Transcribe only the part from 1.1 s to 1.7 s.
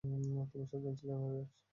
না, রিয়াজ।